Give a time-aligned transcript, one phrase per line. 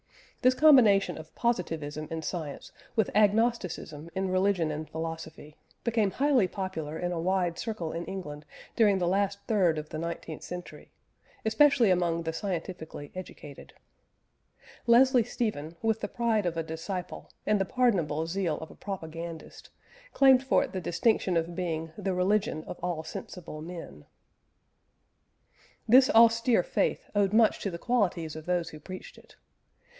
[0.41, 6.97] This combination of Positivism in science with Agnosticism in religion and philosophy, became highly popular
[6.97, 8.43] in a wide circle in England
[8.75, 10.89] during the last third of the nineteenth century,
[11.45, 13.73] especially among the scientifically educated.
[14.87, 19.69] Leslie Stephen, with the pride of a disciple and the pardonable zeal of a propagandist,
[20.11, 24.07] claimed for it the distinction of being "the religion of all sensible men."
[25.87, 29.35] This austere faith owed much to the qualities of those who preached it.